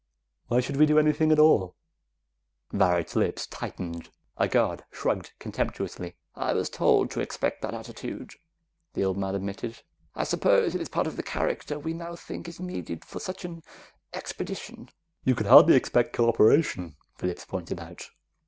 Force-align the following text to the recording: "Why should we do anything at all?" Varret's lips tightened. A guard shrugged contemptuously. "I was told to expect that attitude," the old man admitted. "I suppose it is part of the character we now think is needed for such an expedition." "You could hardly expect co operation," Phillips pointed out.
"Why 0.47 0.61
should 0.61 0.77
we 0.77 0.87
do 0.87 0.97
anything 0.97 1.31
at 1.31 1.37
all?" 1.37 1.75
Varret's 2.71 3.15
lips 3.15 3.45
tightened. 3.45 4.09
A 4.35 4.47
guard 4.47 4.83
shrugged 4.91 5.33
contemptuously. 5.37 6.15
"I 6.33 6.53
was 6.53 6.71
told 6.71 7.11
to 7.11 7.19
expect 7.19 7.61
that 7.61 7.75
attitude," 7.75 8.31
the 8.95 9.03
old 9.05 9.15
man 9.19 9.35
admitted. 9.35 9.83
"I 10.15 10.23
suppose 10.23 10.73
it 10.73 10.81
is 10.81 10.89
part 10.89 11.05
of 11.05 11.17
the 11.17 11.21
character 11.21 11.77
we 11.77 11.93
now 11.93 12.15
think 12.15 12.47
is 12.47 12.59
needed 12.59 13.05
for 13.05 13.19
such 13.19 13.45
an 13.45 13.61
expedition." 14.11 14.89
"You 15.23 15.35
could 15.35 15.45
hardly 15.45 15.75
expect 15.75 16.13
co 16.13 16.27
operation," 16.27 16.95
Phillips 17.19 17.45
pointed 17.45 17.79
out. 17.79 18.09